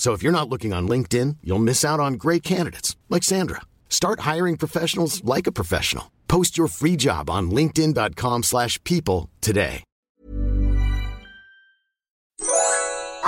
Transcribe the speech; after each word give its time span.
So 0.00 0.14
if 0.14 0.22
you're 0.22 0.32
not 0.32 0.48
looking 0.48 0.72
on 0.72 0.88
LinkedIn, 0.88 1.36
you'll 1.44 1.58
miss 1.58 1.84
out 1.84 2.00
on 2.00 2.14
great 2.14 2.42
candidates 2.42 2.96
like 3.10 3.22
Sandra. 3.22 3.60
Start 3.90 4.20
hiring 4.20 4.56
professionals 4.56 5.22
like 5.24 5.46
a 5.46 5.52
professional. 5.52 6.10
Post 6.26 6.56
your 6.56 6.68
free 6.68 6.96
job 6.96 7.28
on 7.28 7.50
linkedin.com/people 7.50 8.42
slash 8.42 8.82
people 8.84 9.28
today. 9.42 9.84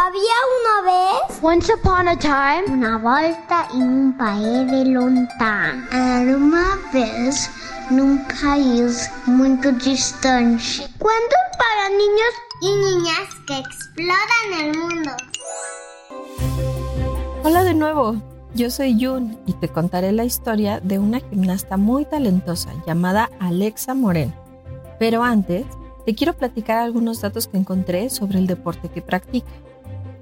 Había 0.05 0.39
una 0.57 0.77
vez 0.89 1.43
Once 1.43 1.69
upon 1.69 2.09
a 2.09 2.17
time, 2.17 2.65
una 2.73 2.97
volta 2.97 3.69
en 3.75 3.83
un 3.83 4.17
país 4.17 4.71
de 4.71 4.85
lontano. 4.95 5.87
Era 5.93 6.37
uma 6.39 6.79
vez 6.91 7.51
num 7.91 8.17
país 8.41 9.11
muito 9.27 9.73
distante. 9.73 10.89
Cuentos 10.99 11.45
para 11.59 11.91
niños 11.91 12.33
y 12.63 12.71
niñas 12.77 13.29
que 13.47 13.59
exploran 13.59 14.47
el 14.61 14.79
mundo. 14.79 15.11
Hola 17.45 17.65
de 17.65 17.75
nuevo, 17.75 18.15
yo 18.55 18.71
soy 18.71 18.97
Yun 18.97 19.37
y 19.47 19.55
te 19.55 19.67
contaré 19.67 20.13
la 20.13 20.25
historia 20.25 20.79
de 20.79 21.01
una 21.01 21.19
gimnasta 21.19 21.77
muy 21.77 22.05
talentosa 22.05 22.73
llamada 22.87 23.31
Alexa 23.41 23.95
Moreno. 23.95 24.33
Pero 25.01 25.25
antes, 25.25 25.67
te 26.07 26.15
quiero 26.15 26.35
platicar 26.35 26.79
algunos 26.79 27.21
datos 27.21 27.49
que 27.49 27.57
encontré 27.57 28.11
sobre 28.11 28.39
el 28.39 28.47
deporte 28.47 28.91
que 28.91 29.03
practica. 29.03 29.51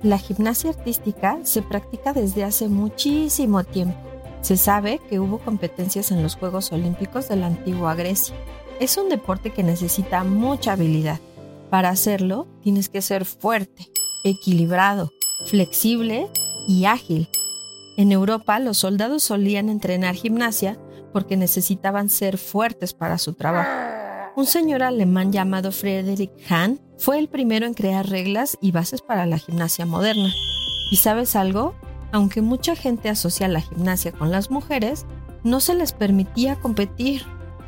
La 0.02 0.16
gimnasia 0.16 0.70
artística 0.70 1.38
se 1.42 1.60
practica 1.60 2.14
desde 2.14 2.42
hace 2.42 2.68
muchísimo 2.68 3.64
tiempo. 3.64 3.98
Se 4.40 4.56
sabe 4.56 4.98
que 5.10 5.20
hubo 5.20 5.40
competencias 5.40 6.12
en 6.12 6.22
los 6.22 6.36
Juegos 6.36 6.72
Olímpicos 6.72 7.28
de 7.28 7.36
la 7.36 7.48
antigua 7.48 7.94
Grecia. 7.94 8.34
Es 8.80 8.96
un 8.96 9.10
deporte 9.10 9.50
que 9.50 9.62
necesita 9.62 10.24
mucha 10.24 10.72
habilidad. 10.72 11.20
Para 11.68 11.90
hacerlo, 11.90 12.46
tienes 12.62 12.88
que 12.88 13.02
ser 13.02 13.26
fuerte, 13.26 13.90
equilibrado, 14.24 15.10
flexible 15.44 16.30
y 16.70 16.84
ágil. 16.84 17.28
En 17.96 18.12
Europa, 18.12 18.58
los 18.60 18.78
soldados 18.78 19.24
solían 19.24 19.68
entrenar 19.68 20.14
gimnasia 20.14 20.78
porque 21.12 21.36
necesitaban 21.36 22.08
ser 22.08 22.38
fuertes 22.38 22.94
para 22.94 23.18
su 23.18 23.34
trabajo. 23.34 23.70
Un 24.36 24.46
señor 24.46 24.84
alemán 24.84 25.32
llamado 25.32 25.72
Friedrich 25.72 26.30
Hahn 26.48 26.80
fue 26.96 27.18
el 27.18 27.28
primero 27.28 27.66
en 27.66 27.74
crear 27.74 28.08
reglas 28.08 28.56
y 28.60 28.70
bases 28.70 29.02
para 29.02 29.26
la 29.26 29.38
gimnasia 29.38 29.84
moderna. 29.84 30.30
¿Y 30.92 30.96
sabes 30.96 31.34
algo? 31.34 31.74
Aunque 32.12 32.40
mucha 32.40 32.76
gente 32.76 33.08
asocia 33.08 33.48
la 33.48 33.60
gimnasia 33.60 34.12
con 34.12 34.30
las 34.30 34.50
mujeres, 34.50 35.06
no 35.42 35.58
se 35.58 35.74
les 35.74 35.92
permitía 35.92 36.54
competir. 36.56 37.24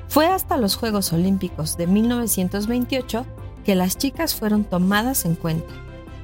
Fue 0.09 0.27
hasta 0.27 0.57
los 0.57 0.77
Juegos 0.77 1.13
Olímpicos 1.13 1.77
de 1.77 1.89
1928 1.89 3.27
que 3.65 3.75
las 3.75 3.99
chicas 3.99 4.35
fueron 4.35 4.63
tomadas 4.65 5.25
en 5.25 5.35
cuenta. 5.35 5.73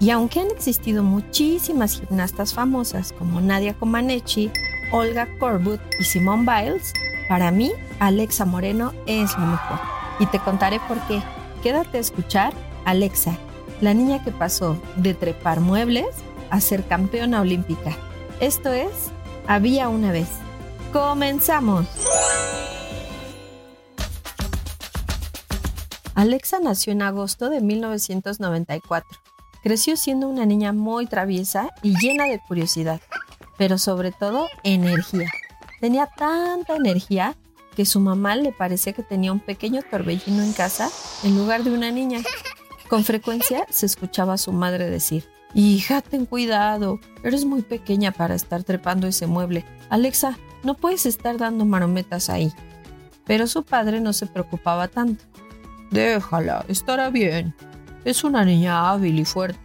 Y 0.01 0.11
aunque 0.11 0.41
han 0.41 0.51
existido 0.51 1.03
muchísimas 1.03 2.01
gimnastas 2.01 2.55
famosas 2.55 3.13
como 3.13 3.41
Nadia 3.41 3.75
Comaneci, 3.75 4.51
Olga 4.93 5.29
Korbut 5.39 5.81
y 5.99 6.05
Simone 6.05 6.47
Biles, 6.47 6.93
para 7.29 7.51
mí 7.51 7.73
Alexa 7.99 8.45
Moreno 8.45 8.93
es 9.07 9.37
lo 9.37 9.47
mejor. 9.47 9.79
Y 10.21 10.27
te 10.27 10.39
contaré 10.39 10.81
por 10.87 11.01
qué. 11.09 11.21
Quédate 11.63 11.99
a 11.99 12.01
escuchar 12.01 12.53
Alexa, 12.85 13.37
la 13.81 13.93
niña 13.93 14.23
que 14.23 14.31
pasó 14.31 14.81
de 14.97 15.15
trepar 15.15 15.61
muebles 15.61 16.07
a 16.51 16.61
ser 16.61 16.85
campeona 16.87 17.41
olímpica. 17.41 17.97
Esto 18.41 18.73
es 18.73 18.91
Había 19.47 19.89
una 19.89 20.13
vez. 20.13 20.29
¡Comenzamos! 20.93 21.87
Alexa 26.15 26.59
nació 26.61 26.93
en 26.93 27.03
agosto 27.03 27.49
de 27.51 27.61
1994. 27.61 29.28
Creció 29.63 29.97
siendo 29.97 30.29
una 30.29 30.47
niña 30.47 30.73
muy 30.73 31.07
traviesa 31.07 31.71
y 31.83 31.95
llena 31.99 32.25
de 32.25 32.41
curiosidad, 32.41 33.01
pero 33.57 33.79
sobre 33.79 34.13
todo 34.13 34.49
energía. 34.63 35.31
Tenía 35.81 36.07
tanta 36.07 36.77
energía 36.77 37.37
que 37.77 37.85
su 37.85 38.01
mamá 38.01 38.37
le 38.37 38.53
parecía 38.53 38.93
que 38.93 39.03
tenía 39.03 39.33
un 39.33 39.41
pequeño 39.41 39.83
torbellino 39.89 40.43
en 40.43 40.53
casa 40.53 40.91
en 41.23 41.37
lugar 41.37 41.65
de 41.65 41.73
una 41.73 41.91
niña. 41.91 42.21
Con 42.89 43.05
frecuencia 43.05 43.67
se 43.71 43.87
escuchaba 43.87 44.35
a 44.35 44.39
su 44.39 44.53
madre 44.53 44.91
decir, 44.91 45.29
Hija, 45.55 46.03
ten 46.03 46.27
cuidado, 46.27 47.01
eres 47.23 47.45
muy 47.45 47.63
pequeña 47.63 48.13
para 48.13 48.35
estar 48.35 48.65
trepando 48.65 49.07
ese 49.07 49.27
mueble. 49.27 49.65
Alexa, 49.89 50.39
no 50.63 50.75
puedes 50.75 51.07
estar 51.07 51.39
dando 51.39 51.65
marometas 51.65 52.29
ahí. 52.29 52.53
Pero 53.25 53.47
su 53.47 53.63
padre 53.63 54.01
no 54.01 54.13
se 54.13 54.27
preocupaba 54.27 54.89
tanto. 54.89 55.25
Déjala, 55.91 56.65
estará 56.69 57.11
bien. 57.11 57.55
Es 58.09 58.25
una 58.25 58.43
niña 58.43 58.89
hábil 58.89 59.19
y 59.19 59.27
fuerte, 59.27 59.61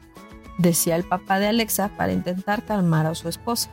decía 0.57 0.97
el 0.97 1.05
papá 1.05 1.39
de 1.39 1.47
Alexa 1.47 1.87
para 1.95 2.11
intentar 2.11 2.65
calmar 2.65 3.05
a 3.05 3.15
su 3.15 3.29
esposa. 3.29 3.69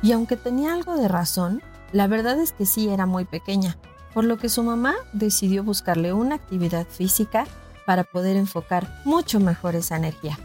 Y 0.00 0.12
aunque 0.12 0.36
tenía 0.36 0.74
algo 0.74 0.96
de 0.96 1.08
razón, 1.08 1.60
la 1.90 2.06
verdad 2.06 2.38
es 2.38 2.52
que 2.52 2.66
sí 2.66 2.88
era 2.88 3.06
muy 3.06 3.24
pequeña, 3.24 3.76
por 4.14 4.22
lo 4.22 4.38
que 4.38 4.48
su 4.48 4.62
mamá 4.62 4.94
decidió 5.12 5.64
buscarle 5.64 6.12
una 6.12 6.36
actividad 6.36 6.86
física 6.86 7.48
para 7.84 8.04
poder 8.04 8.36
enfocar 8.36 8.88
mucho 9.04 9.40
mejor 9.40 9.74
esa 9.74 9.96
energía. 9.96 10.38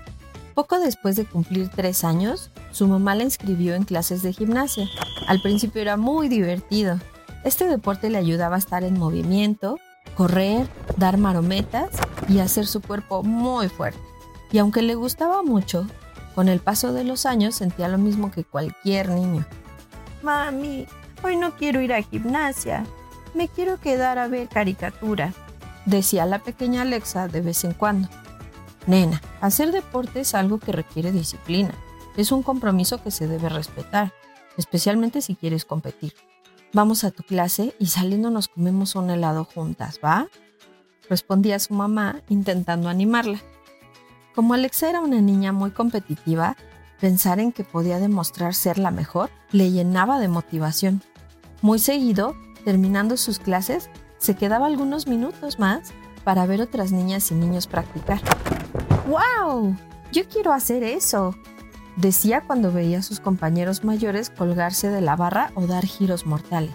Poco 0.56 0.80
después 0.80 1.16
de 1.16 1.26
cumplir 1.26 1.70
tres 1.70 2.04
años, 2.04 2.50
su 2.72 2.88
mamá 2.88 3.14
la 3.14 3.26
inscribió 3.26 3.76
en 3.76 3.84
clases 3.84 4.24
de 4.24 4.34
gimnasia. 4.34 4.88
Al 5.28 5.40
principio 5.40 5.84
era 5.84 5.98
muy 5.98 6.30
divertido. 6.30 7.00
Este 7.44 7.68
deporte 7.68 8.10
le 8.10 8.18
ayudaba 8.18 8.56
a 8.56 8.60
estar 8.60 8.84
en 8.84 8.98
movimiento, 8.98 9.78
correr, 10.22 10.68
dar 10.98 11.18
marometas 11.18 11.90
y 12.30 12.42
hacer 12.42 12.68
su 12.68 12.80
cuerpo 12.80 13.24
muy 13.24 13.70
fuerte. 13.70 14.00
Y 14.52 14.60
aunque 14.60 14.84
le 14.84 14.94
gustaba 14.94 15.42
mucho, 15.42 15.88
con 16.36 16.48
el 16.48 16.60
paso 16.60 16.94
de 16.94 17.04
los 17.04 17.26
años 17.26 17.56
sentía 17.56 17.88
lo 17.88 17.98
mismo 17.98 18.30
que 18.30 18.44
cualquier 18.44 19.10
niño. 19.10 19.44
Mami, 20.22 20.86
hoy 21.24 21.38
no 21.38 21.56
quiero 21.56 21.82
ir 21.82 21.92
a 21.92 22.04
gimnasia. 22.04 22.86
Me 23.34 23.48
quiero 23.48 23.80
quedar 23.80 24.20
a 24.20 24.28
ver 24.28 24.48
caricatura, 24.48 25.34
decía 25.88 26.28
la 26.28 26.38
pequeña 26.38 26.84
Alexa 26.84 27.28
de 27.28 27.42
vez 27.42 27.64
en 27.64 27.74
cuando. 27.74 28.08
Nena, 28.86 29.24
hacer 29.42 29.72
deporte 29.72 30.20
es 30.20 30.36
algo 30.36 30.60
que 30.60 30.72
requiere 30.72 31.12
disciplina. 31.12 31.74
Es 32.16 32.32
un 32.32 32.44
compromiso 32.44 33.02
que 33.02 33.10
se 33.10 33.28
debe 33.28 33.50
respetar, 33.50 34.14
especialmente 34.56 35.20
si 35.22 35.34
quieres 35.34 35.66
competir. 35.66 36.14
Vamos 36.74 37.04
a 37.04 37.12
tu 37.12 37.24
clase 37.24 37.76
y 37.80 37.88
saliendo 37.88 38.30
nos 38.30 38.48
comemos 38.48 38.96
un 38.96 39.10
helado 39.10 39.44
juntas, 39.44 40.00
¿va? 40.04 40.28
Respondía 41.10 41.60
su 41.60 41.74
mamá 41.74 42.22
intentando 42.30 42.88
animarla. 42.88 43.42
Como 44.34 44.54
Alexa 44.54 44.90
era 44.90 45.02
una 45.02 45.20
niña 45.20 45.52
muy 45.52 45.72
competitiva, 45.72 46.56
pensar 47.02 47.42
en 47.42 47.52
que 47.52 47.66
podía 47.66 48.00
demostrar 48.00 48.54
ser 48.54 48.78
la 48.78 48.92
mejor 48.92 49.30
le 49.52 49.72
llenaba 49.72 50.20
de 50.20 50.30
motivación. 50.30 51.02
Muy 51.62 51.78
seguido, 51.78 52.36
terminando 52.64 53.18
sus 53.18 53.40
clases, 53.40 53.90
se 54.18 54.36
quedaba 54.36 54.68
algunos 54.68 55.08
minutos 55.08 55.60
más 55.60 55.92
para 56.24 56.46
ver 56.46 56.62
otras 56.62 56.94
niñas 56.94 57.32
y 57.32 57.36
niños 57.36 57.68
practicar. 57.68 58.22
¡Wow! 59.08 59.76
Yo 60.14 60.28
quiero 60.30 60.54
hacer 60.54 60.84
eso, 60.84 61.36
decía 61.96 62.42
cuando 62.42 62.72
veía 62.72 63.00
a 63.00 63.04
sus 63.04 63.20
compañeros 63.20 63.84
mayores 63.84 64.30
colgarse 64.30 64.90
de 64.90 65.02
la 65.02 65.16
barra 65.16 65.52
o 65.56 65.68
dar 65.68 65.86
giros 65.86 66.26
mortales. 66.26 66.74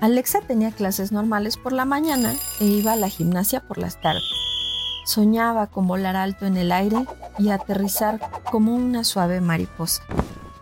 Alexa 0.00 0.40
tenía 0.40 0.70
clases 0.70 1.12
normales 1.12 1.56
por 1.56 1.72
la 1.72 1.84
mañana 1.84 2.34
e 2.58 2.64
iba 2.64 2.92
a 2.92 2.96
la 2.96 3.08
gimnasia 3.08 3.60
por 3.60 3.78
las 3.78 4.00
tardes. 4.00 4.22
Soñaba 5.04 5.66
con 5.66 5.86
volar 5.86 6.16
alto 6.16 6.46
en 6.46 6.56
el 6.56 6.72
aire 6.72 7.04
y 7.38 7.50
aterrizar 7.50 8.20
como 8.50 8.74
una 8.74 9.04
suave 9.04 9.40
mariposa. 9.40 10.02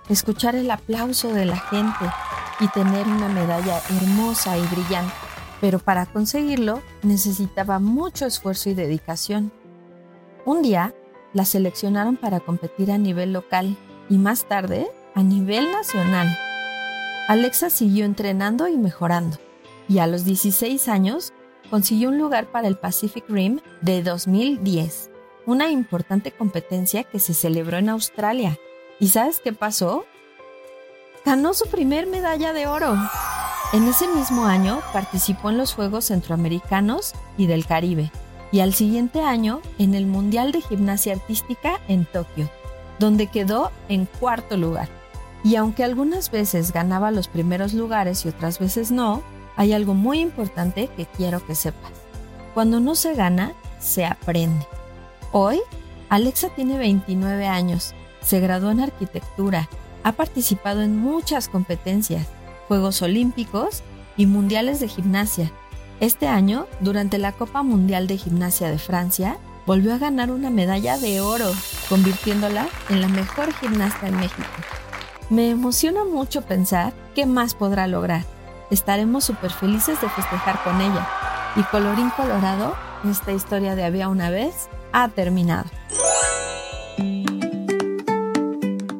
Escuchar 0.09 0.57
el 0.57 0.71
aplauso 0.71 1.33
de 1.33 1.45
la 1.45 1.57
gente 1.57 2.05
y 2.61 2.69
tener 2.69 3.07
una 3.07 3.29
medalla 3.29 3.81
hermosa 3.91 4.57
y 4.57 4.67
brillante. 4.67 5.13
Pero 5.61 5.79
para 5.79 6.07
conseguirlo 6.07 6.83
necesitaba 7.03 7.79
mucho 7.79 8.27
esfuerzo 8.27 8.71
y 8.71 8.75
dedicación. 8.75 9.53
Un 10.45 10.63
día 10.63 10.95
la 11.39 11.45
seleccionaron 11.45 12.17
para 12.17 12.41
competir 12.41 12.91
a 12.91 12.99
nivel 12.99 13.33
local 13.33 13.77
y 14.11 14.19
más 14.19 14.47
tarde 14.47 14.89
a 15.15 15.23
nivel 15.23 15.71
nacional. 15.71 16.37
Alexa 17.29 17.71
siguió 17.71 18.05
entrenando 18.05 18.67
y 18.67 18.77
mejorando, 18.77 19.39
y 19.89 20.01
a 20.01 20.09
los 20.09 20.25
16 20.25 20.89
años 20.89 21.33
consiguió 21.71 22.09
un 22.09 22.19
lugar 22.19 22.51
para 22.51 22.67
el 22.67 22.77
Pacific 22.77 23.25
Rim 23.29 23.61
de 23.83 24.03
2010, 24.03 25.11
una 25.47 25.71
importante 25.71 26.33
competencia 26.33 27.05
que 27.05 27.21
se 27.21 27.35
celebró 27.35 27.77
en 27.77 27.89
Australia. 27.89 28.59
¿Y 28.99 29.09
sabes 29.09 29.41
qué 29.43 29.53
pasó? 29.53 30.07
ganó 31.25 31.55
su 31.55 31.69
primer 31.69 32.09
medalla 32.09 32.53
de 32.53 32.67
oro. 32.67 32.97
En 33.73 33.85
ese 33.85 34.09
mismo 34.09 34.47
año 34.47 34.81
participó 34.93 35.51
en 35.51 35.59
los 35.59 35.75
Juegos 35.75 36.07
Centroamericanos 36.07 37.13
y 37.37 37.47
del 37.47 37.65
Caribe 37.65 38.11
y 38.53 38.61
al 38.61 38.75
siguiente 38.75 39.23
año 39.23 39.61
en 39.79 39.95
el 39.95 40.07
Mundial 40.07 40.53
de 40.53 40.63
Gimnasia 40.63 41.15
Artística 41.15 41.81
en 41.89 42.05
Tokio, 42.05 42.49
donde 42.99 43.27
quedó 43.27 43.71
en 43.89 44.07
cuarto 44.07 44.57
lugar. 44.57 44.89
Y 45.45 45.57
aunque 45.57 45.85
algunas 45.85 46.31
veces 46.31 46.73
ganaba 46.73 47.11
los 47.11 47.29
primeros 47.29 47.75
lugares 47.75 48.25
y 48.25 48.29
otras 48.29 48.59
veces 48.59 48.91
no, 48.91 49.23
hay 49.57 49.73
algo 49.73 49.95
muy 49.95 50.21
importante 50.21 50.89
que 50.97 51.07
quiero 51.07 51.45
que 51.45 51.55
sepas. 51.55 51.93
Cuando 52.55 52.81
no 52.81 52.95
se 52.95 53.15
gana, 53.15 53.53
se 53.79 54.05
aprende. 54.05 54.67
Hoy, 55.33 55.61
Alexa 56.09 56.49
tiene 56.51 56.79
29 56.79 57.47
años, 57.47 57.95
se 58.21 58.41
graduó 58.41 58.71
en 58.71 58.81
arquitectura, 58.81 59.69
ha 60.03 60.13
participado 60.13 60.83
en 60.83 60.97
muchas 60.97 61.49
competencias, 61.49 62.27
Juegos 62.67 63.03
Olímpicos 63.03 63.83
y 64.17 64.27
Mundiales 64.27 64.81
de 64.81 64.89
Gimnasia. 64.89 65.51
Este 66.01 66.29
año, 66.29 66.67
durante 66.81 67.19
la 67.19 67.33
Copa 67.33 67.65
Mundial 67.65 68.07
de 68.07 68.19
Gimnasia 68.19 68.71
de 68.71 68.79
Francia, 68.79 69.37
volvió 69.67 69.93
a 69.93 69.99
ganar 69.99 70.31
una 70.31 70.49
medalla 70.49 70.97
de 70.97 71.21
oro, 71.21 71.51
convirtiéndola 71.89 72.69
en 72.89 73.01
la 73.01 73.09
mejor 73.09 73.53
gimnasta 73.55 74.07
en 74.07 74.17
México. 74.17 74.49
Me 75.29 75.51
emociona 75.51 76.05
mucho 76.05 76.43
pensar 76.43 76.93
qué 77.17 77.27
más 77.27 77.55
podrá 77.55 77.89
lograr. 77.89 78.25
Estaremos 78.71 79.25
súper 79.25 79.51
felices 79.51 80.01
de 80.01 80.09
festejar 80.09 80.63
con 80.63 80.81
ella. 80.81 81.09
Y 81.57 81.63
colorín 81.65 82.11
colorado, 82.11 82.77
esta 83.11 83.33
historia 83.33 83.75
de 83.75 83.83
había 83.83 84.09
una 84.09 84.31
vez 84.31 84.69
ha 84.93 85.09
terminado. 85.09 85.69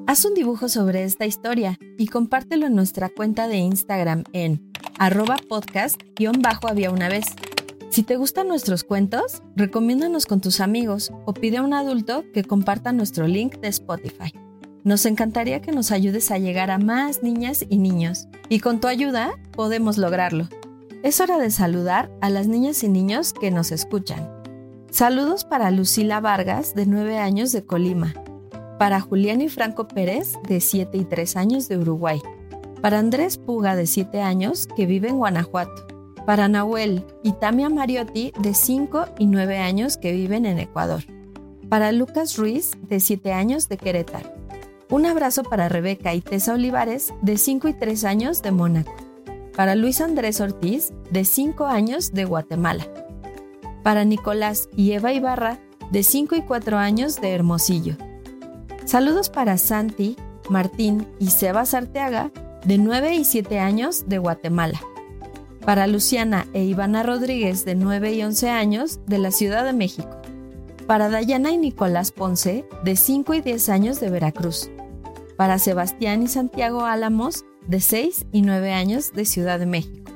Haz 0.09 0.25
un 0.25 0.35
dibujo 0.35 0.69
sobre 0.69 1.05
esta 1.05 1.27
historia 1.27 1.79
y 1.97 2.09
compártelo 2.09 2.67
en 2.67 2.75
nuestra 2.75 3.09
cuenta 3.09 3.47
de 3.47 3.59
Instagram 3.59 4.25
en 4.33 4.68
arroba 4.99 5.37
podcast-había 5.49 6.91
una 6.91 7.09
vez. 7.09 7.27
Si 7.91 8.03
te 8.03 8.17
gustan 8.17 8.49
nuestros 8.49 8.85
cuentos, 8.85 9.43
recomiéndanos 9.57 10.27
con 10.27 10.41
tus 10.41 10.61
amigos 10.61 11.13
o 11.25 11.33
pide 11.33 11.59
a 11.59 11.63
un 11.63 11.73
adulto 11.73 12.25
que 12.35 12.45
comparta 12.45 12.93
nuestro 12.93 13.27
link 13.27 13.59
de 13.59 13.69
Spotify. 13.69 14.33
Nos 14.85 15.07
encantaría 15.07 15.61
que 15.61 15.73
nos 15.73 15.91
ayudes 15.91 16.31
a 16.31 16.39
llegar 16.39 16.71
a 16.71 16.79
más 16.79 17.23
niñas 17.23 17.65
y 17.69 17.79
niños, 17.79 18.29
y 18.49 18.61
con 18.61 18.81
tu 18.81 18.89
ayuda 18.89 19.33
podemos 19.53 19.99
lograrlo. 19.99 20.49
Es 21.03 21.21
hora 21.21 21.39
de 21.39 21.51
saludar 21.51 22.11
a 22.21 22.31
las 22.31 22.47
niñas 22.49 22.83
y 22.83 22.89
niños 22.89 23.33
que 23.33 23.51
nos 23.51 23.73
escuchan. 23.73 24.29
Saludos 24.91 25.45
para 25.45 25.71
Lucila 25.71 26.21
Vargas, 26.21 26.75
de 26.75 26.87
9 26.87 27.19
años 27.19 27.53
de 27.53 27.65
Colima. 27.65 28.15
Para 28.79 29.01
Julián 29.01 29.41
y 29.41 29.49
Franco 29.49 29.89
Pérez, 29.89 30.35
de 30.49 30.61
7 30.61 30.97
y 30.99 31.05
3 31.05 31.37
años 31.37 31.69
de 31.69 31.79
Uruguay. 31.79 32.21
Para 32.81 32.99
Andrés 32.99 33.39
Puga, 33.39 33.77
de 33.77 33.87
7 33.87 34.21
años, 34.21 34.69
que 34.77 34.87
vive 34.87 35.09
en 35.09 35.19
Guanajuato. 35.19 35.87
Para 36.27 36.49
Nahuel 36.49 37.05
y 37.23 37.33
Tamia 37.33 37.69
Mariotti, 37.69 38.33
de 38.41 38.55
5 38.55 39.07
y 39.19 39.27
9 39.27 39.59
años, 39.59 39.97
que 39.97 40.13
viven 40.13 40.47
en 40.47 40.59
Ecuador. 40.59 41.03
Para 41.69 41.93
Lucas 41.93 42.37
Ruiz, 42.37 42.73
de 42.89 43.01
7 43.01 43.33
años, 43.33 43.69
de 43.69 43.79
Querétaro. 43.79 44.31
Un 44.91 45.07
abrazo 45.07 45.43
para 45.43 45.69
Rebeca 45.69 46.15
y 46.15 46.21
Tessa 46.21 46.55
Olivares, 46.55 47.13
de 47.23 47.37
5 47.37 47.69
y 47.69 47.73
3 47.75 48.05
años, 48.05 48.43
de 48.43 48.53
Mónaco. 48.53 48.95
Para 49.57 49.75
Luis 49.75 50.01
Andrés 50.01 50.41
Ortiz, 50.41 50.93
de 51.11 51.25
5 51.25 51.67
años, 51.67 52.13
de 52.13 52.25
Guatemala 52.25 52.87
para 53.89 54.05
Nicolás 54.05 54.69
y 54.77 54.93
Eva 54.93 55.15
Ibarra, 55.15 55.59
de 55.91 56.03
5 56.03 56.37
y 56.37 56.43
4 56.43 56.77
años 56.77 57.23
de 57.23 57.33
Hermosillo. 57.33 57.97
Saludos 58.85 59.31
para 59.31 59.57
Santi, 59.57 60.15
Martín 60.51 61.07
y 61.19 61.29
Sebas 61.29 61.73
Arteaga, 61.73 62.31
de 62.65 62.79
9 62.79 63.15
y 63.15 63.25
7 63.25 63.59
años 63.59 64.09
de 64.09 64.19
Guatemala. 64.19 64.81
Para 65.65 65.87
Luciana 65.87 66.47
e 66.55 66.65
Ivana 66.65 67.03
Rodríguez, 67.03 67.65
de 67.65 67.75
9 67.75 68.15
y 68.15 68.23
11 68.23 68.51
años, 68.51 69.01
de 69.07 69.19
la 69.19 69.31
Ciudad 69.31 69.65
de 69.65 69.73
México. 69.73 70.17
Para 70.87 71.11
Dayana 71.11 71.51
y 71.51 71.59
Nicolás 71.59 72.11
Ponce, 72.11 72.65
de 72.85 72.97
5 72.97 73.35
y 73.35 73.41
10 73.43 73.69
años 73.69 74.01
de 74.01 74.09
Veracruz. 74.09 74.71
Para 75.37 75.59
Sebastián 75.59 76.23
y 76.23 76.29
Santiago 76.29 76.85
Álamos, 76.85 77.45
de 77.67 77.81
6 77.81 78.27
y 78.33 78.43
9 78.43 78.73
años 78.73 79.13
de 79.13 79.27
Ciudad 79.27 79.59
de 79.59 79.67
México. 79.67 80.11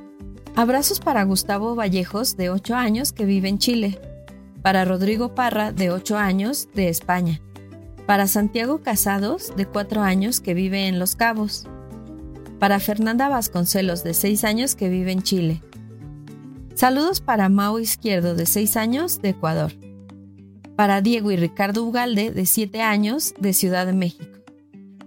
Abrazos 0.57 1.01
para 1.01 1.25
Gustavo 1.25 1.75
Vallejos, 1.75 2.37
de 2.37 2.51
8 2.51 2.75
años, 2.75 3.13
que 3.13 3.25
vive 3.25 3.49
en 3.49 3.59
Chile. 3.59 4.01
Para 4.63 4.85
Rodrigo 4.85 5.35
Parra, 5.35 5.73
de 5.73 5.91
8 5.91 6.17
años, 6.17 6.69
de 6.75 6.89
España. 6.89 7.41
Para 8.07 8.27
Santiago 8.27 8.81
Casados, 8.83 9.55
de 9.57 9.67
4 9.67 10.03
años, 10.03 10.41
que 10.41 10.55
vive 10.55 10.89
en 10.89 10.99
Los 10.99 11.15
Cabos. 11.17 11.67
Para 12.63 12.79
Fernanda 12.79 13.29
Vasconcelos, 13.29 14.05
de 14.05 14.15
6 14.15 14.45
años, 14.45 14.77
que 14.77 14.89
vive 14.89 15.11
en 15.11 15.25
Chile. 15.25 15.61
Saludos 16.77 17.21
para 17.21 17.49
Mau 17.49 17.81
Izquierdo, 17.81 18.37
de 18.37 18.47
6 18.47 18.77
años, 18.77 19.21
de 19.21 19.31
Ecuador. 19.31 19.73
Para 20.77 21.01
Diego 21.01 21.33
y 21.33 21.37
Ricardo 21.37 21.83
Ugalde, 21.83 22.31
de 22.31 22.47
7 22.47 22.81
años, 22.81 23.35
de 23.37 23.53
Ciudad 23.53 23.85
de 23.85 23.95
México 23.95 24.27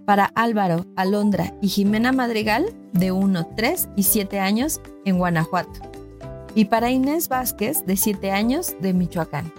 para 0.04 0.26
Álvaro, 0.34 0.84
Alondra 0.96 1.54
y 1.62 1.68
Jimena 1.68 2.12
Madrigal, 2.12 2.66
de 2.92 3.10
1, 3.10 3.54
3 3.56 3.88
y 3.96 4.02
7 4.02 4.38
años, 4.38 4.82
en 5.06 5.16
Guanajuato. 5.16 5.80
Y 6.54 6.66
para 6.66 6.90
Inés 6.90 7.28
Vázquez, 7.30 7.86
de 7.86 7.96
7 7.96 8.32
años, 8.32 8.76
de 8.80 8.92
Michoacán. 8.92 9.50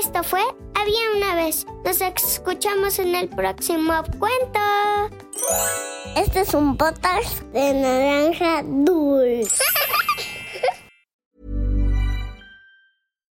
Esto 0.00 0.22
fue 0.22 0.40
Había 0.74 1.16
una 1.16 1.34
vez. 1.34 1.66
Nos 1.84 2.00
escuchamos 2.00 3.00
en 3.00 3.16
el 3.16 3.28
próximo 3.28 3.92
cuento. 4.20 4.60
Este 6.16 6.40
es 6.40 6.54
un 6.54 6.76
podcast 6.76 7.40
de 7.52 7.72
naranja 7.74 8.62
dulce. 8.64 9.62